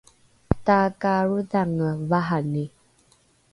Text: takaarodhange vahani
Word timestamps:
takaarodhange 0.65 1.87
vahani 2.09 2.65